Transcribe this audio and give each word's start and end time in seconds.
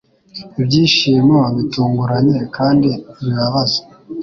Ibyishimo 0.61 1.39
bitunguranye 1.55 2.39
kandi 2.55 2.89
bibabaz 3.21 3.71